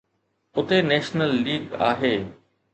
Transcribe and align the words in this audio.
اتي 0.55 0.77
national 0.93 1.31
league 1.45 1.63
آهي. 1.91 2.15